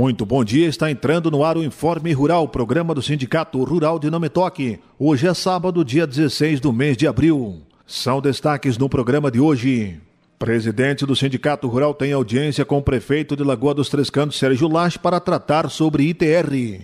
Muito 0.00 0.24
bom 0.24 0.42
dia, 0.42 0.66
está 0.66 0.90
entrando 0.90 1.30
no 1.30 1.44
ar 1.44 1.58
o 1.58 1.62
Informe 1.62 2.10
Rural, 2.14 2.48
programa 2.48 2.94
do 2.94 3.02
Sindicato 3.02 3.62
Rural 3.62 3.98
de 3.98 4.10
Nametoque. 4.10 4.80
Hoje 4.98 5.28
é 5.28 5.34
sábado, 5.34 5.84
dia 5.84 6.06
16 6.06 6.58
do 6.58 6.72
mês 6.72 6.96
de 6.96 7.06
abril. 7.06 7.60
São 7.86 8.18
destaques 8.18 8.78
no 8.78 8.88
programa 8.88 9.30
de 9.30 9.38
hoje. 9.38 10.00
Presidente 10.38 11.04
do 11.04 11.14
Sindicato 11.14 11.68
Rural 11.68 11.92
tem 11.92 12.14
audiência 12.14 12.64
com 12.64 12.78
o 12.78 12.82
prefeito 12.82 13.36
de 13.36 13.44
Lagoa 13.44 13.74
dos 13.74 13.90
Três 13.90 14.08
Cantos, 14.08 14.38
Sérgio 14.38 14.68
Lage, 14.68 14.98
para 14.98 15.20
tratar 15.20 15.68
sobre 15.68 16.04
ITR. 16.04 16.80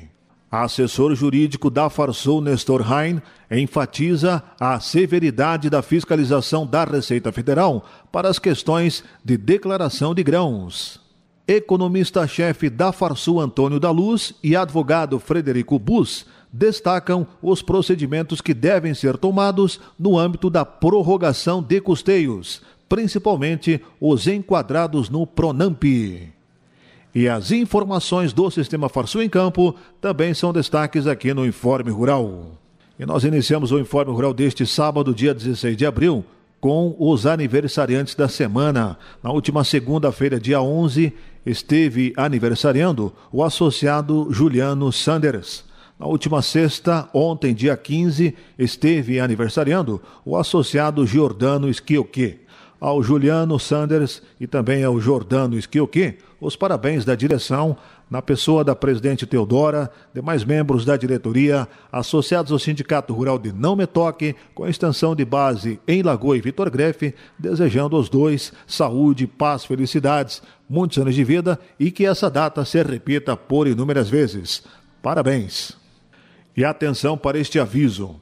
Assessor 0.51 1.15
jurídico 1.15 1.71
da 1.71 1.89
Farsul, 1.89 2.43
Nestor 2.43 2.85
Hein, 2.87 3.23
enfatiza 3.51 4.43
a 4.61 4.79
severidade 4.79 5.71
da 5.71 5.81
fiscalização 5.81 6.67
da 6.67 6.85
Receita 6.85 7.33
Federal 7.33 7.83
para 8.13 8.29
as 8.29 8.39
questões 8.39 9.03
de 9.25 9.39
declaração 9.39 10.15
de 10.15 10.23
grãos. 10.23 11.06
Economista-chefe 11.49 12.69
da 12.69 12.91
Farsul, 12.91 13.41
Antônio 13.41 13.79
da 13.79 13.91
Luz, 13.91 14.35
e 14.43 14.57
advogado 14.57 15.19
Frederico 15.21 15.79
Bus 15.79 16.27
destacam 16.53 17.27
os 17.41 17.63
procedimentos 17.63 18.41
que 18.41 18.53
devem 18.53 18.95
ser 18.95 19.17
tomados 19.17 19.79
no 19.99 20.19
âmbito 20.19 20.51
da 20.51 20.65
prorrogação 20.65 21.63
de 21.63 21.81
custeios, 21.81 22.63
principalmente 22.89 23.81
os 24.01 24.27
enquadrados 24.27 25.09
no 25.09 25.27
Pronamp. 25.27 25.85
E 27.15 27.29
as 27.29 27.51
informações 27.53 28.33
do 28.33 28.51
Sistema 28.51 28.89
Farsul 28.89 29.23
em 29.23 29.29
Campo 29.29 29.75
também 30.01 30.35
são 30.35 30.53
destaques 30.53 31.07
aqui 31.07 31.33
no 31.33 31.47
Informe 31.47 31.91
Rural. 31.91 32.59
E 32.99 33.07
nós 33.07 33.25
iniciamos 33.25 33.71
o 33.71 33.79
Informe 33.79 34.13
Rural 34.13 34.35
deste 34.35 34.67
sábado, 34.67 35.15
dia 35.15 35.33
16 35.33 35.77
de 35.77 35.87
abril, 35.87 36.25
com 36.67 36.97
os 36.99 37.27
aniversariantes 37.27 38.17
da 38.17 38.27
semana. 38.27 38.99
Na 39.23 39.31
última 39.31 39.63
segunda-feira, 39.63 40.41
dia 40.41 40.61
11, 40.61 41.13
esteve 41.47 42.13
aniversariando 42.17 43.13
o 43.31 43.45
associado 43.45 44.27
Juliano 44.33 44.91
Sanders. 44.91 45.65
Na 45.97 46.07
última 46.07 46.43
sexta, 46.43 47.09
ontem, 47.15 47.55
dia 47.55 47.77
15, 47.77 48.35
esteve 48.59 49.21
aniversariando 49.21 50.03
o 50.25 50.37
associado 50.37 51.07
Giordano 51.07 51.73
Schioque 51.73 52.41
ao 52.81 53.03
Juliano 53.03 53.59
Sanders 53.59 54.23
e 54.41 54.47
também 54.47 54.85
ao 54.85 55.01
Jordano 55.01 55.59
Esquioque 55.59 56.19
os 56.41 56.55
parabéns 56.55 57.05
da 57.05 57.15
direção, 57.15 57.77
na 58.11 58.21
pessoa 58.21 58.63
da 58.63 58.77
presidente 58.77 59.27
Teodora, 59.27 59.91
demais 60.15 60.45
membros 60.45 60.85
da 60.85 60.97
diretoria, 60.97 61.67
associados 61.91 62.53
ao 62.53 62.59
Sindicato 62.59 63.13
Rural 63.15 63.39
de 63.39 63.53
Não 63.53 63.75
Me 63.75 63.87
Toque, 63.87 64.37
com 64.55 64.69
extensão 64.69 65.17
de 65.17 65.25
base 65.25 65.81
em 65.89 66.03
Lagoa 66.03 66.37
e 66.37 66.41
Vitor 66.41 66.71
Grefe, 66.71 67.15
desejando 67.39 67.97
aos 67.97 68.09
dois 68.09 68.53
saúde, 68.67 69.27
paz, 69.27 69.65
felicidades, 69.65 70.43
muitos 70.69 70.99
anos 70.99 71.15
de 71.15 71.25
vida 71.25 71.59
e 71.81 71.91
que 71.91 72.07
essa 72.07 72.31
data 72.31 72.65
se 72.65 72.83
repita 72.83 73.37
por 73.37 73.67
inúmeras 73.67 74.09
vezes. 74.09 74.63
Parabéns! 75.03 75.73
E 76.57 76.65
atenção 76.65 77.19
para 77.19 77.39
este 77.39 77.59
aviso: 77.59 78.17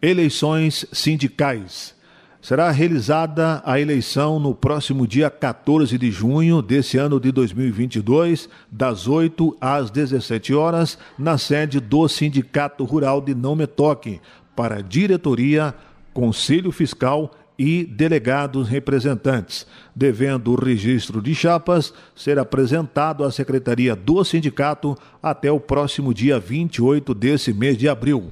eleições 0.00 0.86
sindicais. 0.92 1.97
Será 2.40 2.70
realizada 2.70 3.60
a 3.64 3.80
eleição 3.80 4.38
no 4.38 4.54
próximo 4.54 5.08
dia 5.08 5.28
14 5.28 5.98
de 5.98 6.10
junho 6.10 6.62
desse 6.62 6.96
ano 6.96 7.18
de 7.18 7.32
2022, 7.32 8.48
das 8.70 9.08
8 9.08 9.56
às 9.60 9.90
17 9.90 10.54
horas, 10.54 10.96
na 11.18 11.36
sede 11.36 11.80
do 11.80 12.06
Sindicato 12.08 12.84
Rural 12.84 13.20
de 13.20 13.34
Não 13.34 13.56
Me 13.56 13.66
Toque, 13.66 14.20
para 14.54 14.80
diretoria, 14.80 15.74
conselho 16.14 16.70
fiscal 16.70 17.32
e 17.58 17.84
delegados 17.84 18.68
representantes, 18.68 19.66
devendo 19.94 20.52
o 20.52 20.64
registro 20.64 21.20
de 21.20 21.34
chapas 21.34 21.92
ser 22.14 22.38
apresentado 22.38 23.24
à 23.24 23.32
secretaria 23.32 23.96
do 23.96 24.22
sindicato 24.22 24.96
até 25.20 25.50
o 25.50 25.58
próximo 25.58 26.14
dia 26.14 26.38
28 26.38 27.12
desse 27.14 27.52
mês 27.52 27.76
de 27.76 27.88
abril. 27.88 28.30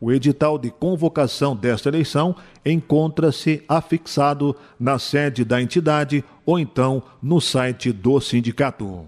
O 0.00 0.12
edital 0.12 0.58
de 0.58 0.70
convocação 0.70 1.56
desta 1.56 1.88
eleição 1.88 2.34
encontra-se 2.64 3.62
afixado 3.68 4.54
na 4.78 4.98
sede 4.98 5.44
da 5.44 5.60
entidade 5.60 6.24
ou 6.46 6.58
então 6.58 7.02
no 7.22 7.40
site 7.40 7.90
do 7.90 8.20
sindicato. 8.20 9.04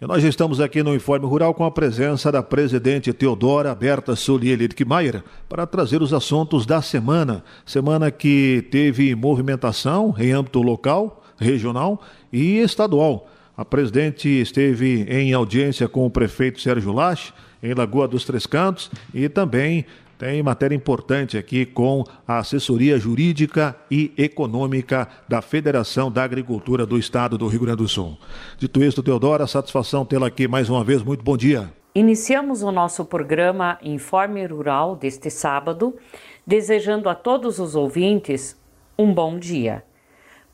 E 0.00 0.06
nós 0.06 0.22
estamos 0.22 0.60
aqui 0.60 0.80
no 0.80 0.94
Informe 0.94 1.26
Rural 1.26 1.52
com 1.52 1.64
a 1.64 1.70
presença 1.70 2.30
da 2.30 2.40
presidente 2.40 3.12
Teodora 3.12 3.74
Berta 3.74 4.14
Solier 4.14 4.56
Lidkmaier 4.56 5.24
para 5.48 5.66
trazer 5.66 6.02
os 6.02 6.12
assuntos 6.12 6.64
da 6.64 6.80
semana. 6.80 7.42
Semana 7.66 8.08
que 8.10 8.64
teve 8.70 9.12
movimentação 9.16 10.14
em 10.16 10.30
âmbito 10.30 10.62
local, 10.62 11.24
regional 11.36 12.00
e 12.32 12.58
estadual. 12.58 13.28
A 13.56 13.64
presidente 13.64 14.28
esteve 14.28 15.02
em 15.08 15.32
audiência 15.32 15.88
com 15.88 16.06
o 16.06 16.10
prefeito 16.10 16.60
Sérgio 16.60 16.92
Lache, 16.92 17.32
em 17.60 17.74
Lagoa 17.74 18.06
dos 18.06 18.24
Três 18.24 18.46
Cantos, 18.46 18.88
e 19.12 19.28
também 19.28 19.84
tem 20.18 20.42
matéria 20.42 20.74
importante 20.74 21.38
aqui 21.38 21.64
com 21.64 22.02
a 22.26 22.38
assessoria 22.38 22.98
jurídica 22.98 23.76
e 23.88 24.12
econômica 24.18 25.06
da 25.28 25.40
Federação 25.40 26.10
da 26.10 26.24
Agricultura 26.24 26.84
do 26.84 26.98
Estado 26.98 27.38
do 27.38 27.46
Rio 27.46 27.60
Grande 27.60 27.78
do 27.78 27.88
Sul. 27.88 28.18
Dito 28.58 28.82
isto, 28.82 29.00
Teodora, 29.00 29.46
satisfação 29.46 30.04
tê-la 30.04 30.26
aqui 30.26 30.48
mais 30.48 30.68
uma 30.68 30.82
vez. 30.82 31.04
Muito 31.04 31.22
bom 31.22 31.36
dia. 31.36 31.72
Iniciamos 31.94 32.62
o 32.62 32.72
nosso 32.72 33.04
programa 33.04 33.78
Informe 33.80 34.44
Rural 34.44 34.96
deste 34.96 35.30
sábado, 35.30 35.96
desejando 36.44 37.08
a 37.08 37.14
todos 37.14 37.60
os 37.60 37.76
ouvintes 37.76 38.60
um 38.98 39.14
bom 39.14 39.38
dia. 39.38 39.84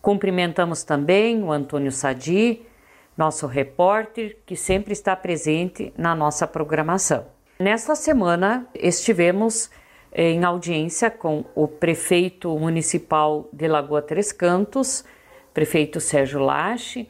Cumprimentamos 0.03 0.85
também 0.85 1.43
o 1.43 1.51
Antônio 1.51 1.91
Sadi, 1.91 2.61
nosso 3.17 3.47
repórter, 3.47 4.37
que 4.45 4.57
sempre 4.57 4.93
está 4.93 5.17
presente 5.17 5.91
na 5.97 6.15
nossa 6.15 6.47
programação. 6.47 7.34
Nesta 7.59 7.95
semana 7.95 8.67
estivemos 8.75 9.71
eh, 10.11 10.33
em 10.33 10.43
audiência 10.43 11.09
com 11.09 11.45
o 11.55 11.69
prefeito 11.69 12.59
municipal 12.59 13.49
de 13.53 13.69
Lagoa 13.69 14.03
Três 14.03 14.33
Cantos, 14.33 15.05
prefeito 15.53 16.01
Sérgio 16.01 16.41
Lache, 16.41 17.09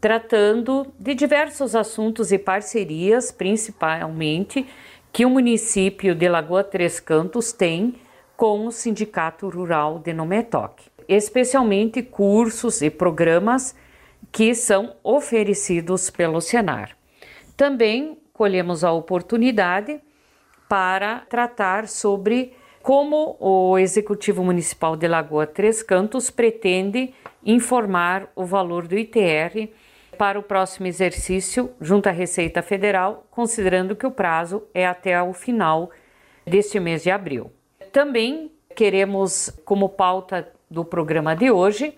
tratando 0.00 0.86
de 0.96 1.12
diversos 1.12 1.74
assuntos 1.74 2.30
e 2.30 2.38
parcerias, 2.38 3.32
principalmente 3.32 4.64
que 5.12 5.26
o 5.26 5.30
município 5.30 6.14
de 6.14 6.28
Lagoa 6.28 6.62
Três 6.62 7.00
Cantos 7.00 7.52
tem 7.52 7.96
com 8.36 8.66
o 8.66 8.70
Sindicato 8.70 9.48
Rural 9.48 9.98
de 9.98 10.12
Nometoc, 10.12 10.84
especialmente 11.08 12.00
cursos 12.00 12.80
e 12.80 12.90
programas 12.90 13.74
que 14.30 14.54
são 14.54 14.94
oferecidos 15.02 16.10
pelo 16.10 16.40
Senar. 16.40 16.96
Também 17.56 18.19
colhemos 18.40 18.84
a 18.84 18.90
oportunidade 18.90 20.00
para 20.66 21.18
tratar 21.28 21.86
sobre 21.86 22.54
como 22.82 23.36
o 23.38 23.78
Executivo 23.78 24.42
Municipal 24.42 24.96
de 24.96 25.06
Lagoa 25.06 25.46
Três 25.46 25.82
Cantos 25.82 26.30
pretende 26.30 27.12
informar 27.44 28.32
o 28.34 28.46
valor 28.46 28.88
do 28.88 28.96
ITR 28.96 29.68
para 30.16 30.38
o 30.38 30.42
próximo 30.42 30.86
exercício 30.86 31.70
junto 31.82 32.08
à 32.08 32.12
Receita 32.12 32.62
Federal, 32.62 33.26
considerando 33.30 33.94
que 33.94 34.06
o 34.06 34.10
prazo 34.10 34.62
é 34.72 34.86
até 34.86 35.22
o 35.22 35.34
final 35.34 35.90
deste 36.46 36.80
mês 36.80 37.02
de 37.02 37.10
abril. 37.10 37.52
Também 37.92 38.50
queremos, 38.74 39.50
como 39.66 39.86
pauta 39.86 40.50
do 40.70 40.82
programa 40.82 41.36
de 41.36 41.50
hoje, 41.50 41.94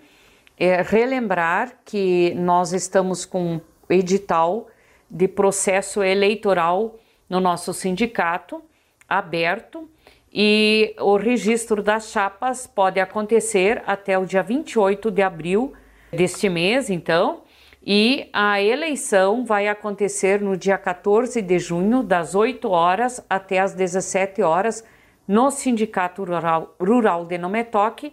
é 0.59 0.81
relembrar 0.81 1.79
que 1.85 2.33
nós 2.35 2.73
estamos 2.73 3.23
com 3.23 3.53
um 3.53 3.61
edital 3.89 4.67
de 5.13 5.27
processo 5.27 6.01
eleitoral 6.01 6.99
no 7.29 7.39
nosso 7.39 7.71
sindicato 7.71 8.63
aberto 9.07 9.87
e 10.33 10.95
o 10.99 11.15
registro 11.15 11.83
das 11.83 12.09
chapas 12.09 12.65
pode 12.65 12.99
acontecer 12.99 13.83
até 13.85 14.17
o 14.17 14.25
dia 14.25 14.41
28 14.41 15.11
de 15.11 15.21
abril 15.21 15.73
deste 16.11 16.49
mês, 16.49 16.89
então, 16.89 17.43
e 17.85 18.27
a 18.33 18.59
eleição 18.59 19.45
vai 19.45 19.67
acontecer 19.67 20.41
no 20.41 20.57
dia 20.57 20.77
14 20.77 21.39
de 21.41 21.59
junho, 21.59 22.01
das 22.01 22.33
8 22.33 22.67
horas 22.69 23.23
até 23.29 23.59
as 23.59 23.75
17 23.75 24.41
horas, 24.41 24.83
no 25.27 25.51
Sindicato 25.51 26.23
Rural, 26.23 26.75
Rural 26.79 27.25
de 27.25 27.37
Nometoque, 27.37 28.11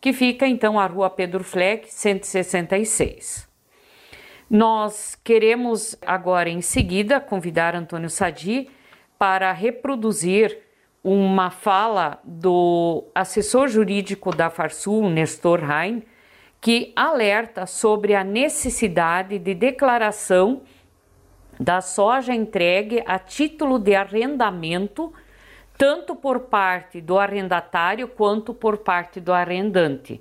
que 0.00 0.12
fica 0.12 0.46
então 0.46 0.78
a 0.78 0.86
Rua 0.86 1.10
Pedro 1.10 1.42
Fleck, 1.42 1.92
166. 1.92 3.45
Nós 4.48 5.18
queremos 5.24 5.96
agora 6.06 6.48
em 6.48 6.60
seguida 6.60 7.20
convidar 7.20 7.74
Antônio 7.74 8.08
Sadi 8.08 8.70
para 9.18 9.50
reproduzir 9.50 10.56
uma 11.02 11.50
fala 11.50 12.20
do 12.22 13.04
assessor 13.12 13.66
jurídico 13.66 14.34
da 14.34 14.48
Farsul, 14.48 15.10
Nestor 15.10 15.60
Hein, 15.68 16.04
que 16.60 16.92
alerta 16.94 17.66
sobre 17.66 18.14
a 18.14 18.22
necessidade 18.22 19.36
de 19.40 19.52
declaração 19.52 20.62
da 21.58 21.80
soja 21.80 22.32
entregue 22.32 23.02
a 23.04 23.18
título 23.18 23.80
de 23.80 23.96
arrendamento, 23.96 25.12
tanto 25.76 26.14
por 26.14 26.40
parte 26.40 27.00
do 27.00 27.18
arrendatário 27.18 28.06
quanto 28.06 28.54
por 28.54 28.78
parte 28.78 29.18
do 29.20 29.32
arrendante. 29.32 30.20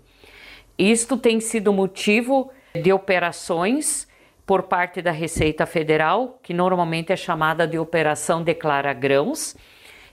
Isto 0.79 1.15
tem 1.15 1.39
sido 1.39 1.71
motivo 1.71 2.51
de 2.73 2.91
operações 2.91 4.07
por 4.45 4.63
parte 4.63 5.01
da 5.01 5.11
Receita 5.11 5.65
Federal, 5.65 6.39
que 6.43 6.53
normalmente 6.53 7.11
é 7.11 7.15
chamada 7.15 7.67
de 7.67 7.79
Operação 7.79 8.43
Declara 8.43 8.93
Grãos, 8.93 9.55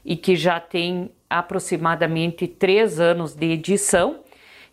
e 0.04 0.16
que 0.16 0.34
já 0.34 0.58
tem 0.58 1.12
aproximadamente 1.28 2.48
três 2.48 2.98
anos 2.98 3.34
de 3.34 3.52
edição. 3.52 4.20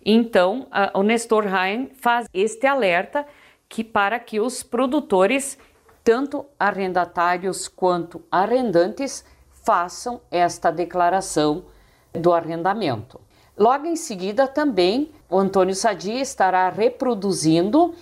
Então, 0.04 0.68
o 0.94 1.04
Nestor 1.04 1.46
Rain 1.46 1.90
faz 1.94 2.26
este 2.34 2.66
alerta 2.66 3.26
que 3.68 3.84
para 3.84 4.18
que 4.18 4.40
os 4.40 4.64
produtores, 4.64 5.58
tanto 6.04 6.46
arrendatários 6.58 7.68
quanto 7.68 8.24
arrendantes, 8.32 9.24
façam 9.64 10.22
esta 10.32 10.72
declaração 10.72 11.66
do 12.14 12.34
arrendamento. 12.34 13.22
Logo 13.56 13.86
em 13.86 13.96
seguida, 13.96 14.48
também 14.48 15.12
o 15.30 15.38
Antônio 15.38 15.76
Sadi 15.76 16.14
estará 16.14 16.70
reproduzindo 16.70 17.94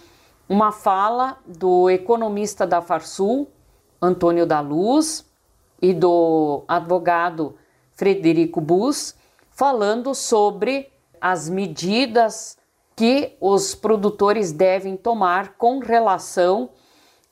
uma 0.50 0.72
fala 0.72 1.38
do 1.46 1.90
economista 1.90 2.66
da 2.66 2.82
Farsul, 2.82 3.48
Antônio 4.02 4.46
da 4.46 4.60
Luz, 4.60 5.26
e 5.82 5.94
do 5.94 6.64
advogado 6.68 7.56
Frederico 7.96 8.60
Bus, 8.60 9.16
falando 9.52 10.14
sobre 10.14 10.92
as 11.20 11.50
medidas 11.50 12.58
que 12.96 13.36
os 13.40 13.76
produtores 13.76 14.52
devem 14.52 14.98
tomar 14.98 15.54
com 15.54 15.80
relação 15.80 16.70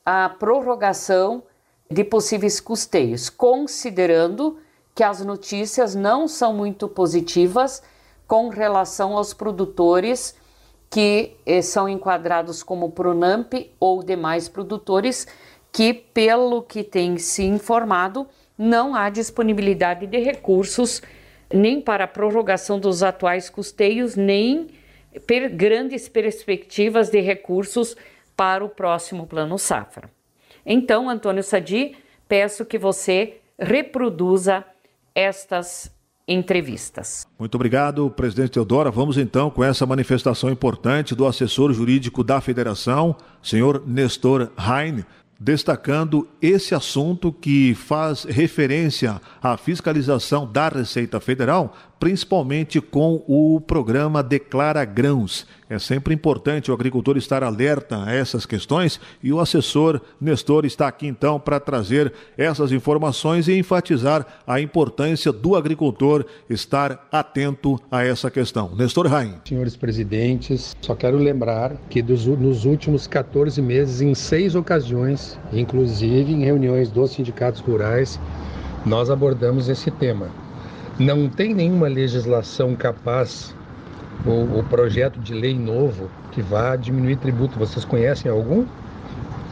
à 0.04 0.28
prorrogação 0.28 1.42
de 1.90 2.04
possíveis 2.04 2.60
custeios, 2.60 3.28
considerando 3.28 4.58
que 4.94 5.02
as 5.02 5.24
notícias 5.24 5.94
não 5.94 6.26
são 6.26 6.52
muito 6.52 6.88
positivas 6.88 7.82
com 8.26 8.48
relação 8.48 9.16
aos 9.16 9.32
produtores 9.32 10.34
que 10.96 11.36
eh, 11.44 11.60
são 11.60 11.86
enquadrados 11.86 12.62
como 12.62 12.90
Pronamp 12.90 13.52
ou 13.78 14.02
demais 14.02 14.48
produtores 14.48 15.28
que, 15.70 15.92
pelo 15.92 16.62
que 16.62 16.82
tem 16.82 17.18
se 17.18 17.42
informado, 17.44 18.26
não 18.56 18.94
há 18.94 19.10
disponibilidade 19.10 20.06
de 20.06 20.16
recursos 20.16 21.02
nem 21.52 21.82
para 21.82 22.04
a 22.04 22.08
prorrogação 22.08 22.80
dos 22.80 23.02
atuais 23.02 23.50
custeios, 23.50 24.16
nem 24.16 24.68
per 25.26 25.50
grandes 25.50 26.08
perspectivas 26.08 27.10
de 27.10 27.20
recursos 27.20 27.94
para 28.34 28.64
o 28.64 28.68
próximo 28.70 29.26
Plano 29.26 29.58
Safra. 29.58 30.08
Então, 30.64 31.10
Antônio 31.10 31.42
Sadi, 31.42 31.94
peço 32.26 32.64
que 32.64 32.78
você 32.78 33.36
reproduza 33.58 34.64
estas 35.14 35.94
entrevistas. 36.28 37.26
Muito 37.38 37.54
obrigado, 37.54 38.10
presidente 38.10 38.50
Teodora. 38.50 38.90
Vamos 38.90 39.16
então 39.16 39.50
com 39.50 39.62
essa 39.62 39.86
manifestação 39.86 40.50
importante 40.50 41.14
do 41.14 41.26
assessor 41.26 41.72
jurídico 41.72 42.24
da 42.24 42.40
federação, 42.40 43.16
senhor 43.42 43.82
Nestor 43.86 44.50
Heine, 44.58 45.04
destacando 45.38 46.26
esse 46.40 46.74
assunto 46.74 47.32
que 47.32 47.74
faz 47.74 48.24
referência 48.24 49.20
à 49.42 49.56
fiscalização 49.56 50.50
da 50.50 50.68
Receita 50.68 51.20
Federal, 51.20 51.76
principalmente 52.00 52.80
com 52.80 53.22
o 53.26 53.60
programa 53.60 54.22
Declara 54.22 54.84
Grãos. 54.84 55.46
É 55.68 55.78
sempre 55.78 56.14
importante 56.14 56.70
o 56.70 56.74
agricultor 56.74 57.16
estar 57.16 57.42
alerta 57.42 58.04
a 58.04 58.12
essas 58.12 58.46
questões 58.46 59.00
e 59.22 59.32
o 59.32 59.40
assessor 59.40 60.00
Nestor 60.20 60.64
está 60.64 60.86
aqui 60.86 61.06
então 61.06 61.40
para 61.40 61.58
trazer 61.58 62.12
essas 62.38 62.70
informações 62.70 63.48
e 63.48 63.58
enfatizar 63.58 64.24
a 64.46 64.60
importância 64.60 65.32
do 65.32 65.56
agricultor 65.56 66.24
estar 66.48 67.08
atento 67.10 67.80
a 67.90 68.04
essa 68.04 68.30
questão. 68.30 68.74
Nestor 68.76 69.06
Rain. 69.08 69.34
Senhores 69.44 69.76
presidentes, 69.76 70.76
só 70.80 70.94
quero 70.94 71.18
lembrar 71.18 71.76
que 71.90 72.00
dos, 72.00 72.26
nos 72.26 72.64
últimos 72.64 73.06
14 73.08 73.60
meses, 73.60 74.00
em 74.00 74.14
seis 74.14 74.54
ocasiões, 74.54 75.38
inclusive 75.52 76.32
em 76.32 76.44
reuniões 76.44 76.90
dos 76.90 77.10
sindicatos 77.10 77.60
rurais, 77.60 78.20
nós 78.84 79.10
abordamos 79.10 79.68
esse 79.68 79.90
tema 79.90 80.30
não 80.98 81.28
tem 81.28 81.52
nenhuma 81.52 81.88
legislação 81.88 82.74
capaz 82.74 83.54
ou, 84.26 84.56
ou 84.56 84.62
projeto 84.64 85.18
de 85.20 85.32
lei 85.32 85.58
novo 85.58 86.10
que 86.32 86.42
vá 86.42 86.76
diminuir 86.76 87.16
tributo. 87.16 87.58
Vocês 87.58 87.84
conhecem 87.84 88.30
algum? 88.30 88.66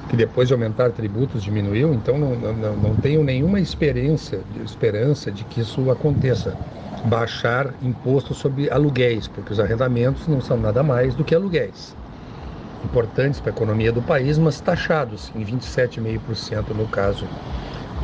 Que 0.08 0.16
depois 0.16 0.48
de 0.48 0.54
aumentar 0.54 0.90
tributos 0.90 1.42
diminuiu? 1.42 1.94
Então 1.94 2.18
não, 2.18 2.34
não, 2.36 2.76
não 2.76 2.94
tenho 2.96 3.22
nenhuma 3.22 3.60
experiência, 3.60 4.40
esperança 4.64 5.30
de 5.30 5.44
que 5.44 5.60
isso 5.60 5.90
aconteça. 5.90 6.54
Baixar 7.06 7.74
imposto 7.82 8.34
sobre 8.34 8.70
aluguéis, 8.70 9.28
porque 9.28 9.52
os 9.52 9.60
arrendamentos 9.60 10.26
não 10.26 10.40
são 10.40 10.56
nada 10.56 10.82
mais 10.82 11.14
do 11.14 11.24
que 11.24 11.34
aluguéis. 11.34 11.94
Importantes 12.84 13.40
para 13.40 13.50
a 13.50 13.54
economia 13.54 13.92
do 13.92 14.02
país, 14.02 14.38
mas 14.38 14.60
taxados 14.60 15.30
em 15.34 15.44
27,5% 15.44 16.70
no 16.74 16.86
caso 16.88 17.26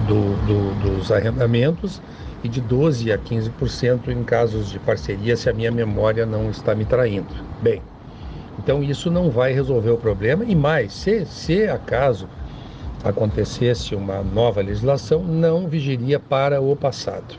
do, 0.07 0.37
do, 0.47 0.75
dos 0.81 1.13
arrendamentos 1.13 2.01
e 2.43 2.49
de 2.49 2.63
12% 2.63 3.13
a 3.13 3.19
15% 3.19 4.09
em 4.09 4.23
casos 4.25 4.71
de 4.71 4.79
parceria, 4.79 5.37
se 5.37 5.49
a 5.49 5.53
minha 5.53 5.71
memória 5.71 6.25
não 6.25 6.51
está 6.51 6.75
me 6.75 6.85
traindo. 6.85 7.35
Bem, 7.63 7.83
então 8.59 8.83
isso 8.83 9.11
não 9.11 9.31
vai 9.31 9.53
resolver 9.53 9.91
o 9.91 9.99
problema 9.99 10.45
e 10.45 10.55
mais, 10.55 10.93
se, 10.93 11.25
se 11.27 11.69
acaso 11.69 12.29
acontecesse 13.03 13.95
uma 13.95 14.23
nova 14.23 14.61
legislação, 14.61 15.23
não 15.23 15.67
vigiria 15.67 16.19
para 16.19 16.61
o 16.61 16.77
passado. 16.77 17.35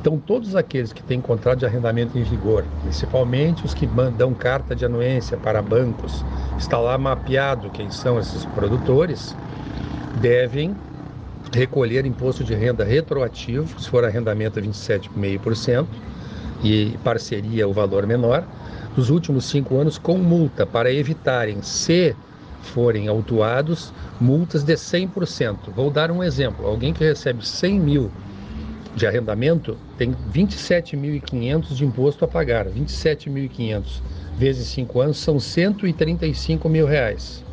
Então, 0.00 0.18
todos 0.18 0.54
aqueles 0.54 0.92
que 0.92 1.02
têm 1.02 1.18
contrato 1.18 1.60
de 1.60 1.66
arrendamento 1.66 2.18
em 2.18 2.22
vigor, 2.22 2.62
principalmente 2.82 3.64
os 3.64 3.72
que 3.72 3.86
mandam 3.86 4.34
carta 4.34 4.76
de 4.76 4.84
anuência 4.84 5.36
para 5.38 5.62
bancos, 5.62 6.22
está 6.58 6.78
lá 6.78 6.98
mapeado 6.98 7.70
quem 7.70 7.90
são 7.90 8.18
esses 8.18 8.44
produtores, 8.46 9.34
devem 10.20 10.76
recolher 11.52 12.06
imposto 12.06 12.42
de 12.42 12.54
renda 12.54 12.84
retroativo, 12.84 13.80
se 13.80 13.88
for 13.88 14.04
arrendamento 14.04 14.60
27,5% 14.60 15.86
e 16.62 16.96
parceria 17.04 17.68
o 17.68 17.72
valor 17.72 18.06
menor, 18.06 18.44
nos 18.96 19.10
últimos 19.10 19.44
cinco 19.46 19.76
anos 19.76 19.98
com 19.98 20.16
multa 20.16 20.64
para 20.64 20.92
evitarem, 20.92 21.62
se 21.62 22.14
forem 22.62 23.08
autuados, 23.08 23.92
multas 24.20 24.62
de 24.62 24.74
100%. 24.74 25.70
Vou 25.74 25.90
dar 25.90 26.10
um 26.10 26.22
exemplo: 26.22 26.66
alguém 26.66 26.92
que 26.92 27.04
recebe 27.04 27.46
100 27.46 27.80
mil 27.80 28.10
de 28.94 29.06
arrendamento 29.06 29.76
tem 29.98 30.14
27.500 30.32 31.74
de 31.74 31.84
imposto 31.84 32.24
a 32.24 32.28
pagar. 32.28 32.66
27.500 32.66 34.00
vezes 34.38 34.68
5 34.68 35.00
anos 35.00 35.18
são 35.18 35.38
135 35.38 36.68
mil 36.68 36.86
reais 36.86 37.43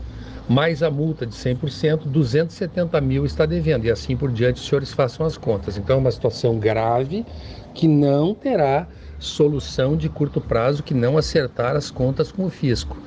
mais 0.52 0.84
a 0.84 0.92
multa 0.92 1.26
de 1.26 1.34
100%, 1.34 2.02
270 2.08 3.00
mil 3.00 3.26
está 3.26 3.46
devendo. 3.46 3.86
E 3.86 3.92
assim 3.92 4.18
por 4.18 4.30
diante, 4.30 4.60
os 4.60 4.68
senhores 4.68 4.92
façam 4.92 5.26
as 5.26 5.38
contas. 5.38 5.78
Então 5.78 5.96
é 5.96 6.00
uma 6.00 6.12
situação 6.12 6.60
grave 6.60 7.26
que 7.74 7.88
não 7.88 8.36
terá 8.36 8.86
solução 9.18 9.96
de 9.96 10.10
curto 10.10 10.42
prazo 10.42 10.84
que 10.84 10.94
não 10.94 11.18
acertar 11.18 11.78
as 11.78 11.90
contas 11.90 12.34
com 12.34 12.46
o 12.46 12.50
fisco. 12.50 12.98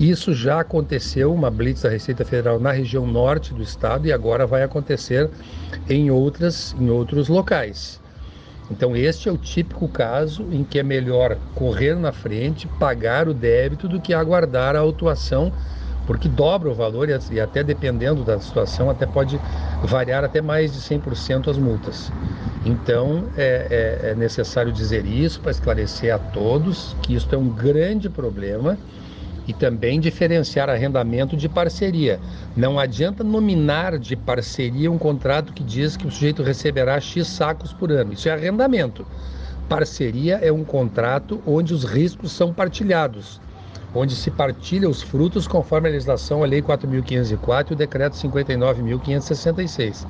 Isso 0.00 0.32
já 0.34 0.60
aconteceu, 0.60 1.32
uma 1.32 1.50
blitz 1.50 1.82
da 1.82 1.88
Receita 1.88 2.24
Federal 2.24 2.58
na 2.58 2.72
região 2.72 3.06
norte 3.06 3.54
do 3.54 3.62
estado 3.62 4.06
e 4.06 4.12
agora 4.12 4.44
vai 4.46 4.64
acontecer 4.64 5.30
em, 5.88 6.10
outras, 6.10 6.74
em 6.80 6.90
outros 6.90 7.28
locais. 7.28 8.00
Então, 8.70 8.96
este 8.96 9.28
é 9.28 9.32
o 9.32 9.38
típico 9.38 9.88
caso 9.88 10.46
em 10.52 10.64
que 10.64 10.78
é 10.78 10.82
melhor 10.82 11.36
correr 11.54 11.94
na 11.94 12.12
frente, 12.12 12.68
pagar 12.78 13.28
o 13.28 13.34
débito, 13.34 13.88
do 13.88 14.00
que 14.00 14.12
aguardar 14.12 14.76
a 14.76 14.80
autuação 14.80 15.52
porque 16.08 16.26
dobra 16.26 16.70
o 16.70 16.74
valor 16.74 17.10
e 17.10 17.38
até 17.38 17.62
dependendo 17.62 18.24
da 18.24 18.40
situação, 18.40 18.88
até 18.88 19.04
pode 19.04 19.38
variar 19.82 20.24
até 20.24 20.40
mais 20.40 20.72
de 20.72 20.80
100% 20.80 21.48
as 21.48 21.58
multas. 21.58 22.10
Então 22.64 23.24
é, 23.36 24.00
é, 24.02 24.10
é 24.10 24.14
necessário 24.14 24.72
dizer 24.72 25.04
isso 25.04 25.38
para 25.38 25.50
esclarecer 25.50 26.14
a 26.14 26.18
todos 26.18 26.96
que 27.02 27.14
isso 27.14 27.28
é 27.30 27.36
um 27.36 27.50
grande 27.50 28.08
problema 28.08 28.78
e 29.46 29.52
também 29.52 30.00
diferenciar 30.00 30.70
arrendamento 30.70 31.36
de 31.36 31.46
parceria. 31.46 32.18
Não 32.56 32.78
adianta 32.78 33.22
nominar 33.22 33.98
de 33.98 34.16
parceria 34.16 34.90
um 34.90 34.96
contrato 34.96 35.52
que 35.52 35.62
diz 35.62 35.94
que 35.94 36.06
o 36.06 36.10
sujeito 36.10 36.42
receberá 36.42 36.98
X 36.98 37.26
sacos 37.26 37.74
por 37.74 37.92
ano. 37.92 38.14
Isso 38.14 38.30
é 38.30 38.32
arrendamento. 38.32 39.06
Parceria 39.68 40.38
é 40.40 40.50
um 40.50 40.64
contrato 40.64 41.42
onde 41.46 41.74
os 41.74 41.84
riscos 41.84 42.32
são 42.32 42.50
partilhados 42.54 43.38
onde 43.94 44.14
se 44.14 44.30
partilha 44.30 44.88
os 44.88 45.02
frutos 45.02 45.46
conforme 45.46 45.88
a 45.88 45.92
legislação, 45.92 46.42
a 46.42 46.46
Lei 46.46 46.62
4.504 46.62 47.70
e 47.70 47.72
o 47.72 47.76
Decreto 47.76 48.16
59.566. 48.16 50.06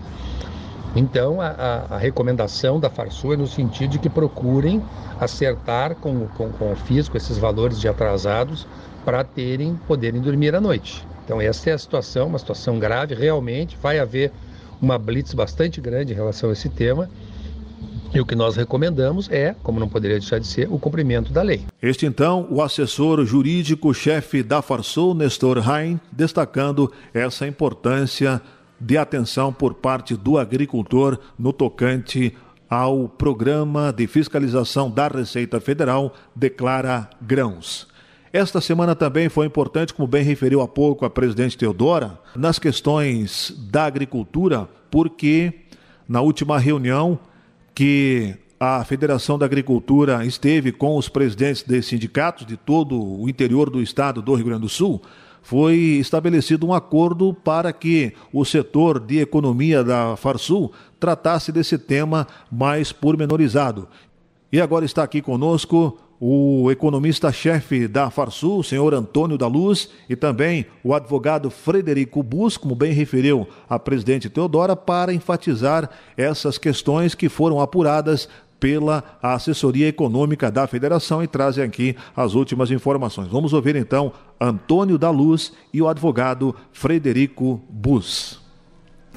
Então, 0.97 1.41
a, 1.41 1.49
a, 1.49 1.95
a, 1.95 1.99
recomendação 1.99 2.81
da 2.81 2.89
Farsul 2.89 3.35
é 3.35 3.37
no 3.37 3.47
sentido 3.47 3.91
de 3.91 3.99
que 3.99 4.09
procurem 4.09 4.83
acertar 5.21 5.95
com, 5.95 6.27
com, 6.29 6.51
com 6.51 6.73
o 6.73 6.77
fisco 6.77 7.17
esses 7.17 7.37
valores 7.37 7.79
de 7.79 7.89
atrasados 7.89 8.67
para 9.05 9.23
terem, 9.23 9.79
poderem 9.87 10.21
dormir 10.21 10.55
à 10.55 10.61
noite. 10.61 11.07
Então, 11.25 11.41
essa 11.41 11.71
é 11.71 11.73
a 11.75 11.79
situação, 11.79 12.29
uma 12.29 12.39
situação 12.39 12.79
grave, 12.79 13.15
realmente 13.15 13.77
vai 13.81 13.99
haver 13.99 14.33
uma 14.81 14.99
blitz 14.99 15.35
bastante 15.35 15.81
grande 15.81 16.13
em 16.13 16.17
relação 16.17 16.51
a 16.51 16.53
esse 16.53 16.69
tema 16.69 17.09
E 18.15 18.21
o 18.21 18.27
que 18.27 18.35
nós 18.35 18.57
recomendamos 18.57 19.29
é, 19.31 19.55
como 19.63 19.79
não 19.79 19.89
poderia 19.89 20.19
deixar 20.19 20.39
de 20.39 20.47
ser, 20.47 20.69
o 20.71 20.79
cumprimento 20.79 21.33
da 21.33 21.43
lei. 21.43 21.63
Este 21.83 22.07
então, 22.07 22.47
o 22.51 22.63
assessor 22.63 23.25
jurídico-chefe 23.25 24.43
da 24.43 24.63
Farsul, 24.63 25.15
Nestor 25.15 25.59
Rain, 25.59 26.01
destacando 26.11 26.93
essa 27.13 27.47
importância 27.47 28.41
de 28.81 28.97
atenção 28.97 29.53
por 29.53 29.75
parte 29.75 30.17
do 30.17 30.39
agricultor 30.39 31.19
no 31.39 31.53
tocante 31.53 32.35
ao 32.69 33.09
programa 33.09 33.93
de 33.93 34.07
fiscalização 34.07 34.91
da 34.91 35.09
Receita 35.09 35.61
Federal 35.61 36.15
Declara 36.35 37.09
Grãos. 37.21 37.87
Esta 38.33 38.61
semana 38.61 38.95
também 38.95 39.29
foi 39.29 39.47
importante, 39.47 39.95
como 39.95 40.07
bem 40.07 40.23
referiu 40.23 40.61
há 40.61 40.69
pouco 40.69 41.05
a 41.05 41.11
presidente 41.11 41.57
Teodora, 41.57 42.19
nas 42.37 42.59
questões 42.59 43.55
da 43.71 43.85
agricultura, 43.85 44.69
porque 44.91 45.53
na 46.07 46.21
última 46.21 46.59
reunião 46.59 47.19
que 47.79 48.35
a 48.59 48.85
Federação 48.85 49.39
da 49.39 49.47
Agricultura 49.47 50.27
esteve 50.27 50.73
com 50.73 50.97
os 50.97 51.09
presidentes 51.09 51.63
de 51.63 51.81
sindicatos 51.81 52.45
de 52.45 52.57
todo 52.57 53.01
o 53.01 53.29
interior 53.29 53.71
do 53.71 53.81
estado 53.81 54.21
do 54.21 54.35
Rio 54.35 54.47
Grande 54.47 54.63
do 54.63 54.69
Sul, 54.69 55.01
foi 55.45 55.77
estabelecido 55.77 56.67
um 56.67 56.75
acordo 56.75 57.33
para 57.33 57.73
que 57.73 58.13
o 58.33 58.45
setor 58.45 58.99
de 58.99 59.21
economia 59.21 59.85
da 59.85 60.17
Farsul 60.17 60.73
tratasse 60.99 61.53
desse 61.53 61.79
tema 61.79 62.27
mais 62.51 62.91
pormenorizado. 62.91 63.87
E 64.51 64.61
agora 64.61 64.85
está 64.85 65.05
aqui 65.05 65.23
conosco 65.23 65.97
o 66.21 66.71
economista-chefe 66.71 67.87
da 67.87 68.11
Farsul, 68.11 68.63
senhor 68.63 68.93
Antônio 68.93 69.39
da 69.39 69.47
Luz, 69.47 69.89
e 70.09 70.17
também 70.17 70.67
o 70.83 70.93
advogado 70.93 71.49
Frederico 71.51 72.23
Bus, 72.23 72.57
como 72.57 72.75
bem 72.75 72.93
referiu 72.93 73.47
a 73.69 73.79
presidente 73.79 74.29
Teodora, 74.29 74.75
para 74.75 75.15
enfatizar 75.15 75.89
essas 76.17 76.59
questões 76.59 77.15
que 77.15 77.29
foram 77.29 77.61
apuradas 77.61 78.29
pela 78.59 79.05
assessoria 79.23 79.87
econômica 79.87 80.51
da 80.51 80.67
federação 80.67 81.23
e 81.23 81.29
trazem 81.29 81.63
aqui 81.63 81.97
as 82.17 82.35
últimas 82.35 82.73
informações. 82.73 83.29
Vamos 83.29 83.53
ouvir 83.53 83.77
então 83.77 84.13
Antônio 84.41 84.99
da 84.99 85.11
Luz 85.11 85.53
e 85.73 85.81
o 85.81 85.89
advogado 85.89 86.55
Frederico 86.73 87.63
Bus. 87.69 88.41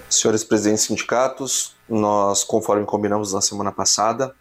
Senhores 0.08 0.44
presidentes 0.44 0.84
sindicatos, 0.84 1.76
nós, 1.90 2.44
conforme 2.44 2.86
combinamos 2.86 3.34
na 3.34 3.42
semana 3.42 3.72
passada, 3.72 4.36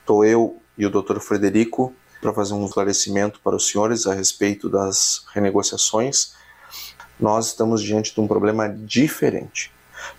estou 0.00 0.24
eu 0.24 0.56
e 0.76 0.84
o 0.84 0.90
doutor 0.90 1.20
Frederico 1.20 1.94
para 2.20 2.32
fazer 2.32 2.54
um 2.54 2.66
esclarecimento 2.66 3.40
para 3.40 3.56
os 3.56 3.68
senhores 3.68 4.06
a 4.06 4.14
respeito 4.14 4.68
das 4.68 5.24
renegociações. 5.32 6.34
Nós 7.18 7.48
estamos 7.48 7.82
diante 7.82 8.14
de 8.14 8.20
um 8.20 8.26
problema 8.26 8.68
diferente. 8.68 9.72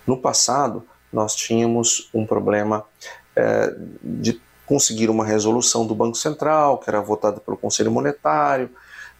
No 0.05 0.17
passado, 0.17 0.83
nós 1.11 1.35
tínhamos 1.35 2.09
um 2.13 2.25
problema 2.25 2.85
é, 3.35 3.75
de 4.03 4.41
conseguir 4.65 5.09
uma 5.09 5.25
resolução 5.25 5.85
do 5.85 5.93
Banco 5.93 6.15
Central, 6.15 6.77
que 6.77 6.89
era 6.89 7.01
votada 7.01 7.39
pelo 7.39 7.57
Conselho 7.57 7.91
Monetário, 7.91 8.69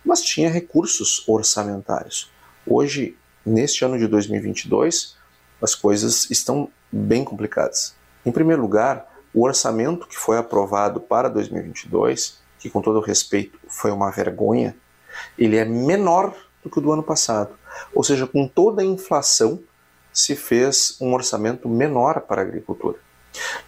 mas 0.04 0.22
tinha 0.22 0.50
recursos 0.50 1.28
orçamentários. 1.28 2.32
Hoje, 2.66 3.18
neste 3.46 3.84
ano 3.84 3.98
de 3.98 4.08
2022, 4.08 5.16
as 5.62 5.76
coisas 5.76 6.30
estão 6.32 6.70
bem 6.92 7.24
complicadas. 7.24 7.96
Em 8.26 8.32
primeiro 8.32 8.62
lugar, 8.62 9.12
o 9.34 9.44
orçamento 9.44 10.08
que 10.08 10.18
foi 10.18 10.38
aprovado 10.38 11.00
para 11.00 11.30
2022 11.30 12.41
que 12.62 12.70
com 12.70 12.82
todo 12.82 13.00
respeito 13.00 13.60
foi 13.68 13.92
uma 13.92 14.12
vergonha, 14.12 14.76
ele 15.38 15.58
é 15.58 15.66
menor 15.66 16.34
do 16.64 16.70
que 16.70 16.78
o 16.78 16.82
do 16.82 16.92
ano 16.92 17.04
passado. 17.04 17.50
Ou 17.94 18.04
seja, 18.04 18.28
com 18.28 18.48
toda 18.48 18.82
a 18.82 18.86
inflação, 18.86 19.60
se 20.14 20.36
fez 20.36 20.98
um 21.02 21.14
orçamento 21.14 21.68
menor 21.68 22.22
para 22.22 22.42
a 22.42 22.46
agricultura. 22.46 22.98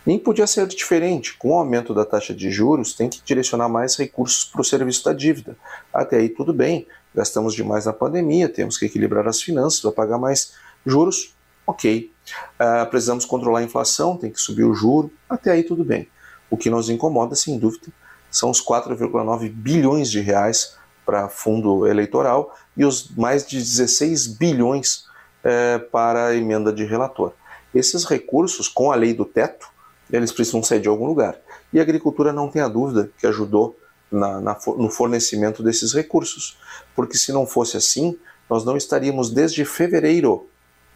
Nem 0.06 0.20
podia 0.20 0.46
ser 0.46 0.68
diferente. 0.68 1.36
Com 1.38 1.52
o 1.52 1.58
aumento 1.58 1.94
da 1.94 2.06
taxa 2.06 2.34
de 2.34 2.52
juros, 2.52 2.94
tem 2.94 3.10
que 3.10 3.22
direcionar 3.24 3.70
mais 3.70 3.96
recursos 3.96 4.44
para 4.46 4.62
o 4.62 4.64
serviço 4.64 5.06
da 5.06 5.14
dívida. 5.14 5.58
Até 5.94 6.18
aí 6.18 6.30
tudo 6.30 6.54
bem, 6.54 6.86
gastamos 7.16 7.54
demais 7.54 7.86
na 7.86 7.94
pandemia, 7.94 8.50
temos 8.50 8.78
que 8.78 8.86
equilibrar 8.86 9.28
as 9.28 9.42
finanças, 9.42 9.82
vai 9.82 9.94
pagar 9.94 10.18
mais 10.18 10.54
juros, 10.86 11.34
ok. 11.66 12.12
Uh, 12.60 12.90
precisamos 12.90 13.26
controlar 13.26 13.60
a 13.60 13.64
inflação, 13.64 14.18
tem 14.18 14.30
que 14.30 14.40
subir 14.40 14.66
o 14.66 14.74
juro, 14.74 15.12
até 15.30 15.52
aí 15.52 15.64
tudo 15.64 15.84
bem. 15.84 16.08
O 16.50 16.58
que 16.58 16.70
nos 16.70 16.90
incomoda, 16.90 17.36
sem 17.36 17.58
dúvida, 17.58 17.88
são 18.34 18.50
os 18.50 18.60
4,9 18.66 19.48
bilhões 19.50 20.10
de 20.10 20.20
reais 20.20 20.76
para 21.06 21.30
fundo 21.30 21.86
eleitoral 21.86 22.56
e 22.76 22.84
os 22.84 23.16
mais 23.16 23.46
de 23.46 23.58
16 23.60 24.26
bilhões 24.26 25.06
é, 25.44 25.78
para 25.78 26.28
a 26.28 26.36
emenda 26.36 26.74
de 26.74 26.84
relator. 26.84 27.34
Esses 27.76 28.06
recursos, 28.06 28.68
com 28.68 28.92
a 28.92 28.96
lei 28.96 29.14
do 29.14 29.24
teto, 29.24 29.68
eles 30.12 30.32
precisam 30.32 30.64
sair 30.64 30.80
de 30.80 30.88
algum 30.88 31.06
lugar. 31.06 31.38
E 31.72 31.80
a 31.80 31.84
agricultura 31.84 32.34
não 32.34 32.50
tem 32.50 32.62
a 32.62 32.68
dúvida 32.68 33.12
que 33.20 33.28
ajudou 33.28 33.78
na, 34.12 34.42
na, 34.42 34.58
no 34.78 34.90
fornecimento 34.90 35.62
desses 35.62 35.94
recursos, 35.94 36.58
porque 36.96 37.18
se 37.18 37.32
não 37.32 37.46
fosse 37.46 37.78
assim, 37.78 38.18
nós 38.50 38.66
não 38.66 38.76
estaríamos 38.76 39.30
desde 39.30 39.64
fevereiro, 39.64 40.48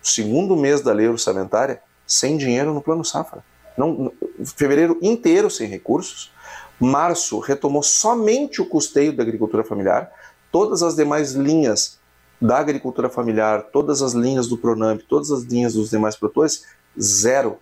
segundo 0.01 0.55
mês 0.55 0.81
da 0.81 0.91
lei 0.91 1.07
orçamentária, 1.07 1.81
sem 2.05 2.37
dinheiro 2.37 2.73
no 2.73 2.81
plano 2.81 3.05
safra. 3.05 3.43
Não, 3.77 4.11
fevereiro 4.55 4.97
inteiro 5.01 5.49
sem 5.51 5.67
recursos, 5.67 6.31
Março 6.79 7.39
retomou 7.39 7.81
somente 7.81 8.61
o 8.61 8.65
custeio 8.65 9.15
da 9.15 9.23
agricultura 9.23 9.63
familiar, 9.63 10.11
todas 10.51 10.83
as 10.83 10.95
demais 10.95 11.33
linhas 11.33 11.99
da 12.39 12.59
agricultura 12.59 13.09
familiar, 13.09 13.63
todas 13.71 14.01
as 14.01 14.13
linhas 14.13 14.47
do 14.47 14.57
Pronamp, 14.57 15.01
todas 15.07 15.31
as 15.31 15.43
linhas 15.43 15.73
dos 15.73 15.89
demais 15.89 16.15
produtores, 16.15 16.63
zero. 16.99 17.57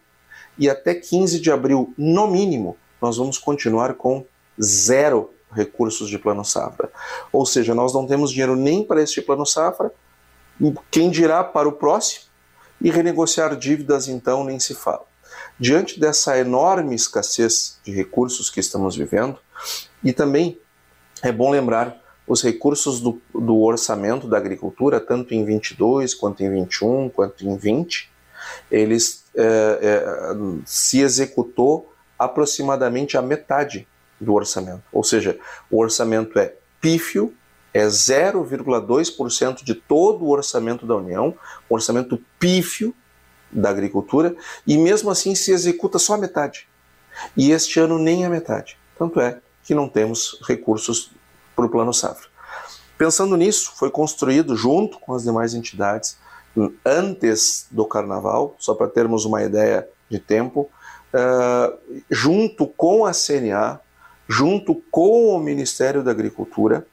E 0.57 0.69
até 0.69 0.93
15 0.93 1.39
de 1.39 1.49
abril, 1.49 1.93
no 1.97 2.27
mínimo, 2.27 2.77
nós 3.01 3.17
vamos 3.17 3.37
continuar 3.37 3.93
com 3.93 4.25
zero 4.61 5.33
recursos 5.51 6.09
de 6.09 6.19
plano 6.19 6.43
safra. 6.43 6.91
Ou 7.31 7.45
seja, 7.45 7.73
nós 7.73 7.93
não 7.93 8.05
temos 8.05 8.31
dinheiro 8.31 8.55
nem 8.55 8.83
para 8.83 9.01
este 9.01 9.21
plano 9.21 9.45
safra, 9.45 9.93
quem 10.91 11.09
dirá 11.09 11.43
para 11.43 11.67
o 11.67 11.73
próximo, 11.73 12.25
e 12.81 12.89
renegociar 12.89 13.55
dívidas 13.55 14.09
então 14.09 14.43
nem 14.43 14.59
se 14.59 14.75
fala 14.75 15.05
diante 15.59 15.99
dessa 15.99 16.37
enorme 16.37 16.95
escassez 16.95 17.79
de 17.83 17.91
recursos 17.91 18.49
que 18.49 18.59
estamos 18.59 18.95
vivendo, 18.95 19.39
e 20.03 20.11
também 20.11 20.59
é 21.21 21.31
bom 21.31 21.49
lembrar 21.49 22.01
os 22.27 22.41
recursos 22.41 22.99
do, 22.99 23.21
do 23.33 23.61
orçamento 23.61 24.27
da 24.27 24.37
agricultura, 24.37 24.99
tanto 24.99 25.33
em 25.33 25.45
22, 25.45 26.13
quanto 26.13 26.43
em 26.43 26.49
21, 26.51 27.09
quanto 27.09 27.45
em 27.45 27.55
20, 27.55 28.11
eles 28.71 29.25
é, 29.35 29.79
é, 29.81 30.35
se 30.65 31.01
executou 31.01 31.93
aproximadamente 32.17 33.17
a 33.17 33.21
metade 33.21 33.87
do 34.19 34.33
orçamento. 34.33 34.83
Ou 34.91 35.03
seja, 35.03 35.37
o 35.69 35.79
orçamento 35.79 36.39
é 36.39 36.53
pífio, 36.81 37.33
é 37.73 37.85
0,2% 37.85 39.63
de 39.63 39.75
todo 39.75 40.23
o 40.23 40.29
orçamento 40.29 40.85
da 40.85 40.95
União, 40.95 41.35
orçamento 41.69 42.19
pífio, 42.39 42.95
da 43.55 43.69
agricultura 43.69 44.35
e 44.67 44.77
mesmo 44.77 45.09
assim 45.09 45.33
se 45.33 45.51
executa 45.51 45.97
só 45.97 46.13
a 46.13 46.17
metade. 46.17 46.67
E 47.35 47.51
este 47.51 47.79
ano 47.79 47.97
nem 47.97 48.25
a 48.25 48.29
metade. 48.29 48.77
Tanto 48.97 49.19
é 49.19 49.39
que 49.63 49.73
não 49.73 49.87
temos 49.87 50.39
recursos 50.47 51.11
para 51.55 51.65
o 51.65 51.69
Plano 51.69 51.93
Safra. 51.93 52.27
Pensando 52.97 53.35
nisso, 53.35 53.73
foi 53.75 53.89
construído 53.89 54.55
junto 54.55 54.99
com 54.99 55.13
as 55.13 55.23
demais 55.23 55.53
entidades 55.53 56.17
antes 56.85 57.67
do 57.69 57.85
Carnaval, 57.85 58.55
só 58.57 58.73
para 58.73 58.87
termos 58.87 59.25
uma 59.25 59.43
ideia 59.43 59.87
de 60.09 60.19
tempo, 60.19 60.69
uh, 61.13 61.77
junto 62.09 62.67
com 62.67 63.05
a 63.05 63.11
CNA, 63.11 63.79
junto 64.27 64.75
com 64.89 65.35
o 65.35 65.39
Ministério 65.39 66.03
da 66.03 66.11
Agricultura, 66.11 66.87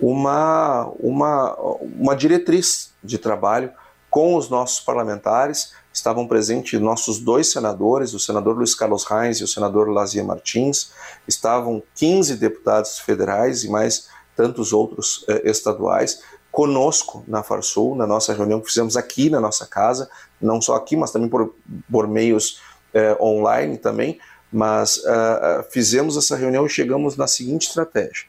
uma, 0.00 0.90
uma, 0.98 1.54
uma 1.54 2.16
diretriz 2.16 2.92
de 3.02 3.18
trabalho 3.18 3.70
com 4.10 4.36
os 4.36 4.48
nossos 4.48 4.80
parlamentares, 4.80 5.74
estavam 5.96 6.28
presentes 6.28 6.78
nossos 6.78 7.18
dois 7.18 7.50
senadores, 7.50 8.12
o 8.12 8.20
senador 8.20 8.54
Luiz 8.54 8.74
Carlos 8.74 9.04
Reis 9.04 9.38
e 9.38 9.44
o 9.44 9.48
senador 9.48 9.88
Lazia 9.88 10.22
Martins, 10.22 10.90
estavam 11.26 11.82
15 11.94 12.36
deputados 12.36 12.98
federais 12.98 13.64
e 13.64 13.70
mais 13.70 14.08
tantos 14.36 14.74
outros 14.74 15.24
eh, 15.26 15.50
estaduais 15.50 16.20
conosco 16.52 17.24
na 17.26 17.42
Farsul, 17.42 17.96
na 17.96 18.06
nossa 18.06 18.34
reunião 18.34 18.60
que 18.60 18.68
fizemos 18.68 18.94
aqui 18.94 19.30
na 19.30 19.40
nossa 19.40 19.66
casa, 19.66 20.10
não 20.38 20.60
só 20.60 20.74
aqui, 20.74 20.98
mas 20.98 21.10
também 21.10 21.30
por, 21.30 21.54
por 21.90 22.06
meios 22.06 22.60
eh, 22.92 23.16
online 23.18 23.78
também, 23.78 24.20
mas 24.52 24.98
uh, 24.98 25.64
fizemos 25.70 26.16
essa 26.16 26.36
reunião 26.36 26.66
e 26.66 26.68
chegamos 26.68 27.16
na 27.16 27.26
seguinte 27.26 27.68
estratégia. 27.68 28.26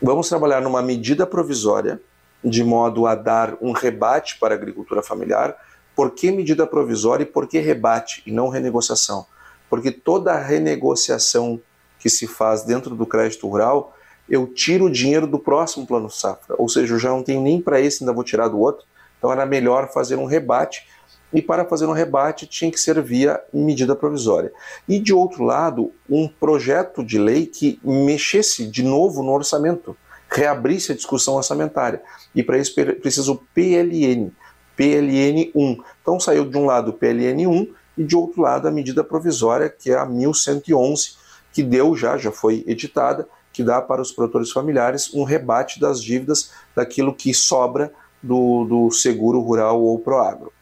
Vamos 0.00 0.28
trabalhar 0.28 0.60
numa 0.62 0.82
medida 0.82 1.26
provisória 1.26 2.00
de 2.42 2.62
modo 2.62 3.06
a 3.06 3.14
dar 3.14 3.56
um 3.60 3.72
rebate 3.72 4.38
para 4.38 4.54
a 4.54 4.56
agricultura 4.56 5.02
familiar. 5.02 5.56
Por 5.96 6.10
que 6.10 6.30
medida 6.30 6.66
provisória 6.66 7.24
e 7.24 7.26
por 7.26 7.48
que 7.48 7.58
rebate 7.58 8.22
e 8.26 8.30
não 8.30 8.48
renegociação? 8.48 9.26
Porque 9.68 9.90
toda 9.90 10.38
renegociação 10.38 11.60
que 11.98 12.10
se 12.10 12.26
faz 12.26 12.62
dentro 12.62 12.94
do 12.94 13.06
crédito 13.06 13.48
rural, 13.48 13.96
eu 14.28 14.46
tiro 14.46 14.84
o 14.84 14.90
dinheiro 14.90 15.26
do 15.26 15.38
próximo 15.38 15.86
plano 15.86 16.10
safra, 16.10 16.54
ou 16.58 16.68
seja, 16.68 16.94
eu 16.94 16.98
já 16.98 17.08
não 17.08 17.22
tenho 17.22 17.40
nem 17.40 17.60
para 17.60 17.80
esse, 17.80 18.02
ainda 18.02 18.12
vou 18.12 18.22
tirar 18.22 18.48
do 18.48 18.60
outro. 18.60 18.84
Então 19.18 19.32
era 19.32 19.46
melhor 19.46 19.90
fazer 19.90 20.16
um 20.16 20.26
rebate 20.26 20.86
e 21.32 21.40
para 21.40 21.64
fazer 21.64 21.86
um 21.86 21.92
rebate 21.92 22.46
tinha 22.46 22.70
que 22.70 22.78
ser 22.78 23.00
via 23.02 23.40
medida 23.52 23.96
provisória. 23.96 24.52
E 24.88 24.98
de 24.98 25.12
outro 25.12 25.44
lado, 25.44 25.92
um 26.08 26.28
projeto 26.28 27.02
de 27.02 27.18
lei 27.18 27.46
que 27.46 27.80
mexesse 27.82 28.66
de 28.66 28.82
novo 28.82 29.22
no 29.22 29.32
orçamento, 29.32 29.96
reabrisse 30.30 30.92
a 30.92 30.94
discussão 30.94 31.34
orçamentária. 31.34 32.02
E 32.34 32.42
para 32.42 32.58
isso 32.58 32.74
precisa 33.00 33.32
o 33.32 33.36
PLN, 33.54 34.32
PLN 34.76 35.50
1. 35.54 35.82
Então 36.02 36.20
saiu 36.20 36.44
de 36.44 36.56
um 36.56 36.66
lado 36.66 36.90
o 36.90 36.92
PLN 36.92 37.46
1 37.46 37.74
e 37.98 38.04
de 38.04 38.14
outro 38.14 38.42
lado 38.42 38.68
a 38.68 38.70
medida 38.70 39.02
provisória, 39.02 39.68
que 39.68 39.90
é 39.90 39.98
a 39.98 40.04
1111, 40.04 41.16
que 41.52 41.62
deu 41.62 41.96
já, 41.96 42.18
já 42.18 42.30
foi 42.30 42.62
editada, 42.66 43.26
que 43.52 43.62
dá 43.62 43.80
para 43.80 44.02
os 44.02 44.12
produtores 44.12 44.52
familiares 44.52 45.12
um 45.14 45.24
rebate 45.24 45.80
das 45.80 46.02
dívidas 46.02 46.50
daquilo 46.74 47.14
que 47.14 47.32
sobra 47.32 47.90
do, 48.22 48.64
do 48.64 48.90
seguro 48.90 49.40
rural 49.40 49.80
ou 49.82 49.98
proagro. 49.98 50.52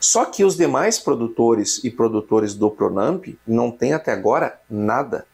Só 0.00 0.24
que 0.24 0.44
os 0.44 0.56
demais 0.56 0.98
produtores 0.98 1.82
e 1.84 1.90
produtores 1.90 2.54
do 2.54 2.68
Pronamp 2.68 3.26
não 3.46 3.70
têm 3.70 3.92
até 3.92 4.10
agora 4.10 4.60
nada. 4.68 5.24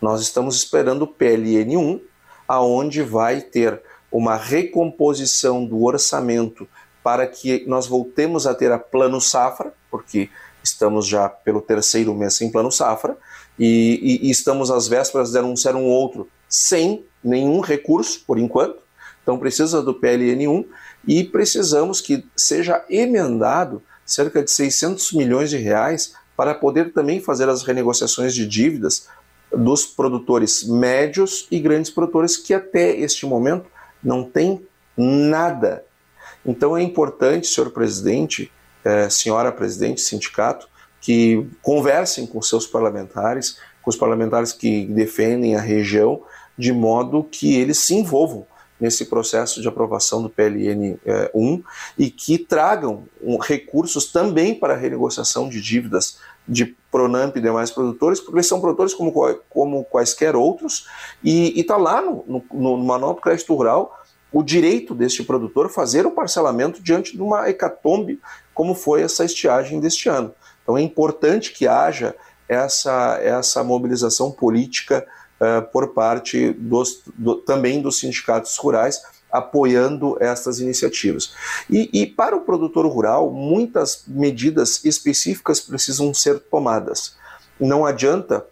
Nós 0.00 0.22
estamos 0.22 0.56
esperando 0.56 1.02
o 1.02 1.08
PLN1, 1.08 2.00
aonde 2.48 3.02
vai 3.02 3.42
ter 3.42 3.82
uma 4.10 4.36
recomposição 4.36 5.64
do 5.64 5.84
orçamento 5.84 6.66
para 7.04 7.26
que 7.26 7.64
nós 7.66 7.86
voltemos 7.86 8.46
a 8.46 8.54
ter 8.54 8.72
a 8.72 8.78
plano 8.78 9.20
safra, 9.20 9.74
porque 9.90 10.30
estamos 10.62 11.06
já 11.06 11.28
pelo 11.28 11.60
terceiro 11.60 12.14
mês 12.14 12.34
sem 12.34 12.50
plano 12.50 12.72
safra, 12.72 13.16
e, 13.58 14.00
e, 14.22 14.26
e 14.26 14.30
estamos 14.30 14.70
às 14.70 14.88
vésperas 14.88 15.30
de 15.30 15.38
anunciar 15.38 15.76
um 15.76 15.84
outro 15.84 16.26
sem 16.48 17.04
nenhum 17.22 17.60
recurso, 17.60 18.24
por 18.26 18.38
enquanto. 18.38 18.82
Então 19.22 19.38
precisa 19.38 19.82
do 19.82 19.94
PLN1 19.94 20.66
e 21.06 21.24
precisamos 21.24 22.00
que 22.00 22.24
seja 22.34 22.82
emendado 22.88 23.82
cerca 24.04 24.42
de 24.42 24.50
600 24.50 25.12
milhões 25.12 25.50
de 25.50 25.58
reais 25.58 26.14
para 26.34 26.54
poder 26.54 26.92
também 26.92 27.20
fazer 27.20 27.48
as 27.48 27.62
renegociações 27.62 28.34
de 28.34 28.46
dívidas 28.46 29.08
dos 29.52 29.84
produtores 29.84 30.64
médios 30.64 31.46
e 31.50 31.58
grandes 31.58 31.90
produtores 31.90 32.36
que 32.36 32.52
até 32.52 32.96
este 32.96 33.26
momento 33.26 33.66
não 34.02 34.24
têm 34.24 34.66
nada. 34.96 35.84
Então 36.44 36.76
é 36.76 36.82
importante, 36.82 37.46
senhor 37.46 37.70
presidente, 37.70 38.50
eh, 38.84 39.08
senhora 39.08 39.50
presidente, 39.50 40.00
sindicato, 40.00 40.68
que 41.00 41.46
conversem 41.62 42.26
com 42.26 42.40
seus 42.40 42.66
parlamentares, 42.66 43.58
com 43.82 43.90
os 43.90 43.96
parlamentares 43.96 44.52
que 44.52 44.86
defendem 44.86 45.54
a 45.54 45.60
região, 45.60 46.22
de 46.56 46.72
modo 46.72 47.24
que 47.24 47.56
eles 47.56 47.78
se 47.78 47.94
envolvam 47.94 48.46
nesse 48.80 49.06
processo 49.06 49.60
de 49.62 49.68
aprovação 49.68 50.22
do 50.22 50.28
PLN 50.28 50.98
1 51.34 51.54
eh, 51.54 51.62
e 51.98 52.10
que 52.10 52.38
tragam 52.38 53.04
recursos 53.40 54.10
também 54.10 54.54
para 54.54 54.74
a 54.74 54.76
renegociação 54.76 55.48
de 55.48 55.60
dívidas 55.60 56.18
de 56.46 56.76
Pronamp 56.90 57.36
e 57.36 57.40
demais 57.40 57.70
produtores, 57.70 58.20
porque 58.20 58.36
eles 58.36 58.46
são 58.46 58.60
produtores 58.60 58.92
como, 58.94 59.12
como 59.48 59.84
quaisquer 59.84 60.36
outros, 60.36 60.86
e 61.22 61.58
está 61.58 61.76
lá 61.76 62.02
no, 62.02 62.24
no, 62.26 62.44
no 62.52 62.76
Manual 62.78 63.14
do 63.14 63.20
Crédito 63.20 63.54
Rural 63.54 63.98
o 64.34 64.42
direito 64.42 64.96
deste 64.96 65.22
produtor 65.22 65.70
fazer 65.70 66.04
o 66.04 66.10
parcelamento 66.10 66.82
diante 66.82 67.12
de 67.12 67.22
uma 67.22 67.48
hecatombe, 67.48 68.20
como 68.52 68.74
foi 68.74 69.02
essa 69.02 69.24
estiagem 69.24 69.78
deste 69.78 70.08
ano. 70.08 70.34
Então 70.60 70.76
é 70.76 70.82
importante 70.82 71.52
que 71.52 71.68
haja 71.68 72.16
essa, 72.48 73.20
essa 73.22 73.62
mobilização 73.62 74.32
política 74.32 75.06
uh, 75.40 75.62
por 75.70 75.94
parte 75.94 76.50
dos, 76.52 77.00
do, 77.16 77.36
também 77.36 77.80
dos 77.80 78.00
sindicatos 78.00 78.56
rurais, 78.56 79.00
apoiando 79.30 80.16
estas 80.20 80.58
iniciativas. 80.58 81.32
E, 81.70 81.88
e, 81.92 82.04
para 82.04 82.34
o 82.34 82.40
produtor 82.40 82.86
rural, 82.86 83.30
muitas 83.30 84.02
medidas 84.08 84.84
específicas 84.84 85.60
precisam 85.60 86.12
ser 86.12 86.40
tomadas. 86.40 87.16
Não 87.58 87.86
adianta 87.86 88.44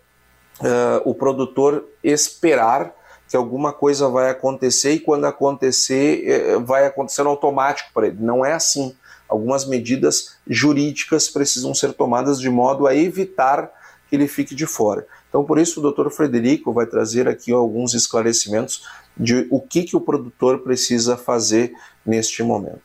uh, 0.60 1.02
o 1.04 1.12
produtor 1.12 1.84
esperar 2.04 2.94
que 3.32 3.36
alguma 3.38 3.72
coisa 3.72 4.10
vai 4.10 4.28
acontecer 4.28 4.92
e 4.92 5.00
quando 5.00 5.24
acontecer, 5.24 6.22
eh, 6.28 6.58
vai 6.58 6.84
acontecer 6.84 7.22
automático 7.22 7.88
para 7.94 8.08
ele. 8.08 8.18
Não 8.20 8.44
é 8.44 8.52
assim. 8.52 8.94
Algumas 9.26 9.64
medidas 9.64 10.36
jurídicas 10.46 11.30
precisam 11.30 11.74
ser 11.74 11.94
tomadas 11.94 12.38
de 12.38 12.50
modo 12.50 12.86
a 12.86 12.94
evitar 12.94 13.72
que 14.10 14.16
ele 14.16 14.28
fique 14.28 14.54
de 14.54 14.66
fora. 14.66 15.06
Então, 15.30 15.44
por 15.44 15.58
isso, 15.58 15.80
o 15.80 15.82
doutor 15.82 16.10
Frederico 16.10 16.74
vai 16.74 16.84
trazer 16.84 17.26
aqui 17.26 17.50
alguns 17.50 17.94
esclarecimentos 17.94 18.86
de 19.16 19.46
o 19.50 19.62
que, 19.62 19.84
que 19.84 19.96
o 19.96 20.00
produtor 20.02 20.58
precisa 20.58 21.16
fazer 21.16 21.72
neste 22.04 22.42
momento. 22.42 22.82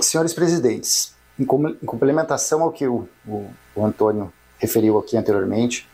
Senhores 0.00 0.32
presidentes, 0.32 1.16
em 1.36 1.44
complementação 1.44 2.62
ao 2.62 2.70
que 2.70 2.86
o, 2.86 3.08
o, 3.26 3.50
o 3.74 3.84
Antônio 3.84 4.32
referiu 4.56 5.00
aqui 5.00 5.16
anteriormente, 5.16 5.88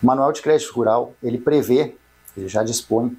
o 0.00 0.06
Manual 0.06 0.30
de 0.30 0.40
Crédito 0.40 0.72
Rural 0.74 1.12
ele 1.20 1.38
prevê, 1.38 1.96
ele 2.36 2.46
já 2.46 2.62
dispõe 2.62 3.16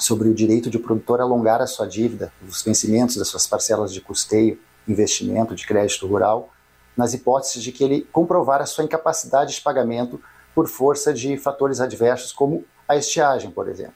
sobre 0.00 0.30
o 0.30 0.34
direito 0.34 0.70
de 0.70 0.78
o 0.78 0.82
produtor 0.82 1.20
alongar 1.20 1.60
a 1.60 1.66
sua 1.66 1.86
dívida, 1.86 2.32
os 2.48 2.62
vencimentos 2.62 3.16
das 3.16 3.28
suas 3.28 3.46
parcelas 3.46 3.92
de 3.92 4.00
custeio, 4.00 4.58
investimento 4.88 5.54
de 5.54 5.66
crédito 5.66 6.06
rural, 6.06 6.48
nas 6.96 7.12
hipóteses 7.12 7.62
de 7.62 7.70
que 7.70 7.84
ele 7.84 8.08
comprovar 8.10 8.62
a 8.62 8.66
sua 8.66 8.82
incapacidade 8.82 9.54
de 9.54 9.60
pagamento 9.60 10.18
por 10.54 10.66
força 10.66 11.12
de 11.12 11.36
fatores 11.36 11.80
adversos, 11.80 12.32
como 12.32 12.64
a 12.88 12.96
estiagem, 12.96 13.50
por 13.50 13.68
exemplo. 13.68 13.94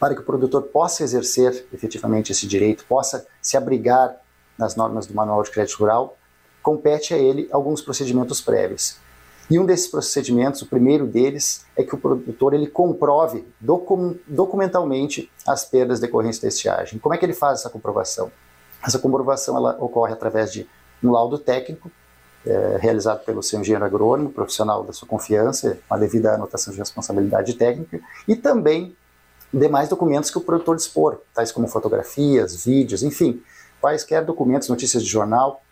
Para 0.00 0.14
que 0.14 0.20
o 0.20 0.24
produtor 0.24 0.62
possa 0.64 1.04
exercer 1.04 1.66
efetivamente 1.72 2.32
esse 2.32 2.46
direito, 2.46 2.84
possa 2.84 3.24
se 3.40 3.56
abrigar 3.56 4.16
nas 4.58 4.74
normas 4.74 5.06
do 5.06 5.14
Manual 5.14 5.44
de 5.44 5.50
Crédito 5.50 5.78
Rural, 5.78 6.18
compete 6.60 7.14
a 7.14 7.18
ele 7.18 7.48
alguns 7.52 7.80
procedimentos 7.80 8.40
prévios. 8.40 8.96
E 9.48 9.58
um 9.58 9.64
desses 9.64 9.86
procedimentos, 9.86 10.62
o 10.62 10.66
primeiro 10.66 11.06
deles, 11.06 11.64
é 11.76 11.84
que 11.84 11.94
o 11.94 11.98
produtor 11.98 12.52
ele 12.52 12.66
comprove 12.66 13.46
documentalmente 14.26 15.30
as 15.46 15.64
perdas 15.64 16.00
decorrentes 16.00 16.40
da 16.40 16.48
estiagem. 16.48 16.98
Como 16.98 17.14
é 17.14 17.18
que 17.18 17.24
ele 17.24 17.32
faz 17.32 17.60
essa 17.60 17.70
comprovação? 17.70 18.30
Essa 18.84 18.98
comprovação 18.98 19.56
ela 19.56 19.76
ocorre 19.80 20.12
através 20.12 20.52
de 20.52 20.68
um 21.02 21.10
laudo 21.10 21.38
técnico 21.38 21.90
é, 22.44 22.78
realizado 22.80 23.24
pelo 23.24 23.42
seu 23.42 23.60
engenheiro 23.60 23.84
agrônomo, 23.84 24.30
profissional 24.30 24.84
da 24.84 24.92
sua 24.92 25.06
confiança, 25.06 25.78
uma 25.90 25.98
devida 25.98 26.34
anotação 26.34 26.72
de 26.72 26.78
responsabilidade 26.78 27.54
técnica, 27.54 28.00
e 28.26 28.36
também 28.36 28.96
demais 29.52 29.88
documentos 29.88 30.30
que 30.30 30.38
o 30.38 30.40
produtor 30.40 30.76
dispor, 30.76 31.18
tais 31.34 31.50
como 31.50 31.66
fotografias, 31.66 32.64
vídeos, 32.64 33.02
enfim, 33.02 33.42
quaisquer 33.80 34.24
documentos, 34.24 34.68
notícias 34.68 35.02
de 35.02 35.08
jornal, 35.08 35.62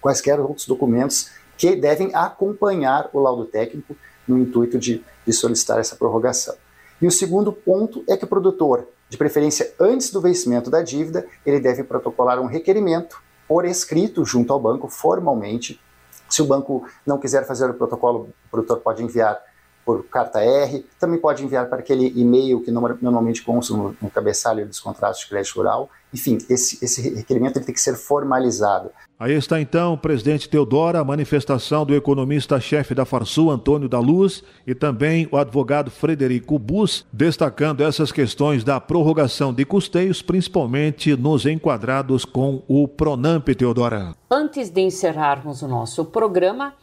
quaisquer 0.00 0.40
outros 0.40 0.66
documentos 0.66 1.30
que 1.56 1.76
devem 1.76 2.14
acompanhar 2.14 3.08
o 3.12 3.20
laudo 3.20 3.44
técnico 3.44 3.96
no 4.26 4.38
intuito 4.38 4.78
de, 4.78 5.04
de 5.26 5.32
solicitar 5.32 5.78
essa 5.78 5.96
prorrogação. 5.96 6.54
E 7.00 7.06
o 7.06 7.10
segundo 7.10 7.52
ponto 7.52 8.04
é 8.08 8.16
que 8.16 8.24
o 8.24 8.28
produtor, 8.28 8.88
de 9.08 9.16
preferência 9.16 9.74
antes 9.78 10.10
do 10.10 10.20
vencimento 10.20 10.70
da 10.70 10.82
dívida, 10.82 11.26
ele 11.44 11.60
deve 11.60 11.84
protocolar 11.84 12.40
um 12.40 12.46
requerimento 12.46 13.22
por 13.46 13.64
escrito 13.64 14.24
junto 14.24 14.52
ao 14.52 14.60
banco, 14.60 14.88
formalmente. 14.88 15.80
Se 16.28 16.40
o 16.40 16.46
banco 16.46 16.86
não 17.06 17.18
quiser 17.18 17.46
fazer 17.46 17.68
o 17.68 17.74
protocolo, 17.74 18.30
o 18.46 18.50
produtor 18.50 18.80
pode 18.80 19.02
enviar 19.02 19.38
por 19.84 20.04
carta 20.04 20.40
R, 20.40 20.84
também 20.98 21.18
pode 21.18 21.44
enviar 21.44 21.68
para 21.68 21.78
aquele 21.78 22.12
e-mail 22.16 22.60
que 22.60 22.70
normalmente 22.70 23.42
consta 23.42 23.74
no, 23.74 23.96
no 24.00 24.10
cabeçalho 24.10 24.66
dos 24.66 24.80
contratos 24.80 25.20
de 25.20 25.28
crédito 25.28 25.56
rural. 25.56 25.90
Enfim, 26.12 26.38
esse, 26.48 26.82
esse 26.84 27.10
requerimento 27.10 27.56
ele 27.56 27.64
tem 27.64 27.74
que 27.74 27.80
ser 27.80 27.96
formalizado. 27.96 28.90
Aí 29.18 29.32
está 29.32 29.60
então, 29.60 29.96
presidente 29.96 30.48
Teodora, 30.48 31.00
a 31.00 31.04
manifestação 31.04 31.84
do 31.86 31.94
economista-chefe 31.94 32.94
da 32.94 33.04
Farsul, 33.04 33.50
Antônio 33.50 33.88
da 33.88 33.98
Luz, 34.00 34.42
e 34.66 34.74
também 34.74 35.28
o 35.30 35.36
advogado 35.36 35.90
Frederico 35.90 36.58
Bus, 36.58 37.06
destacando 37.12 37.82
essas 37.82 38.10
questões 38.10 38.64
da 38.64 38.80
prorrogação 38.80 39.52
de 39.52 39.64
custeios, 39.64 40.20
principalmente 40.20 41.16
nos 41.16 41.46
enquadrados 41.46 42.24
com 42.24 42.62
o 42.66 42.88
Pronamp, 42.88 43.48
Teodora. 43.48 44.14
Antes 44.30 44.68
de 44.68 44.80
encerrarmos 44.80 45.62
o 45.62 45.68
nosso 45.68 46.04
programa, 46.04 46.74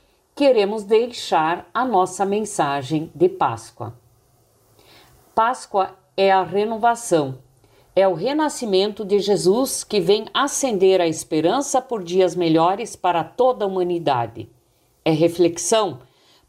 queremos 0.42 0.84
deixar 0.84 1.70
a 1.72 1.86
nossa 1.86 2.26
mensagem 2.26 3.12
de 3.14 3.30
Páscoa. 3.30 3.94
Páscoa 5.36 5.96
é 6.18 6.32
a 6.32 6.42
renovação, 6.42 7.38
é 7.96 8.08
o 8.08 8.16
renascimento 8.16 9.06
de 9.06 9.20
Jesus 9.20 9.84
que 9.84 10.00
vem 10.00 10.26
acender 10.34 11.00
a 11.00 11.08
esperança 11.08 11.80
por 11.80 12.04
dias 12.04 12.36
melhores 12.36 12.96
para 12.96 13.24
toda 13.24 13.66
a 13.66 13.68
humanidade. 13.68 14.50
É 15.06 15.12
reflexão 15.12 16.00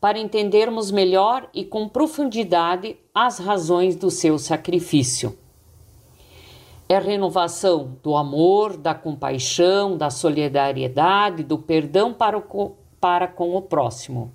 para 0.01 0.19
entendermos 0.19 0.91
melhor 0.91 1.51
e 1.53 1.63
com 1.63 1.87
profundidade 1.87 2.97
as 3.15 3.39
razões 3.39 3.95
do 3.95 4.11
seu 4.11 4.39
sacrifício. 4.39 5.39
É 6.89 6.99
renovação 6.99 7.99
do 8.03 8.17
amor, 8.17 8.75
da 8.75 8.95
compaixão, 8.95 9.99
da 9.99 10.09
solidariedade, 10.09 11.43
do 11.43 11.59
perdão 11.59 12.15
para 12.15 12.39
o 12.39 12.43
para 13.03 13.27
com 13.27 13.57
o 13.57 13.61
próximo. 13.61 14.33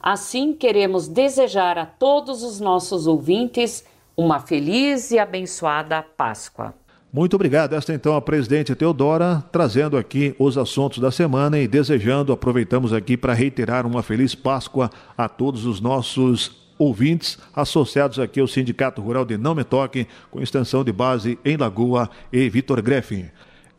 Assim, 0.00 0.52
queremos 0.52 1.08
desejar 1.08 1.76
a 1.76 1.84
todos 1.84 2.44
os 2.44 2.60
nossos 2.60 3.08
ouvintes 3.08 3.84
uma 4.16 4.38
feliz 4.38 5.10
e 5.10 5.18
abençoada 5.18 6.00
Páscoa. 6.00 6.72
Muito 7.12 7.34
obrigado. 7.34 7.74
Esta 7.74 7.92
então 7.92 8.14
a 8.14 8.22
presidente 8.22 8.76
Teodora 8.76 9.42
trazendo 9.50 9.96
aqui 9.96 10.36
os 10.38 10.56
assuntos 10.56 11.00
da 11.00 11.10
semana 11.10 11.58
e 11.58 11.66
desejando, 11.66 12.32
aproveitamos 12.32 12.92
aqui 12.92 13.16
para 13.16 13.34
reiterar 13.34 13.84
uma 13.84 14.04
feliz 14.04 14.36
Páscoa 14.36 14.88
a 15.18 15.28
todos 15.28 15.66
os 15.66 15.80
nossos 15.80 16.70
ouvintes 16.78 17.38
associados 17.54 18.20
aqui 18.20 18.40
ao 18.40 18.46
Sindicato 18.46 19.02
Rural 19.02 19.24
de 19.24 19.36
Não 19.36 19.54
Me 19.54 19.64
Toque, 19.64 20.06
com 20.30 20.40
extensão 20.40 20.84
de 20.84 20.92
base 20.92 21.36
em 21.44 21.56
Lagoa 21.56 22.08
e 22.32 22.48
Vitor 22.48 22.80
Greff. 22.80 23.30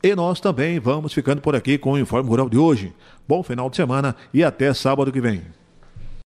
E 0.04 0.15
nós 0.15 0.39
também 0.39 0.80
vamos 0.80 1.13
ficando 1.13 1.41
por 1.41 1.56
aqui 1.56 1.78
com 1.78 1.91
o 1.91 2.00
Informe 2.00 2.28
Rural 2.28 2.50
de 2.50 2.58
hoje. 2.58 2.91
Bom 3.32 3.41
final 3.41 3.70
de 3.70 3.78
semana 3.78 4.13
e 4.34 4.44
até 4.44 4.74
sábado 4.74 5.10
que 5.10 5.22
vem. 5.22 5.41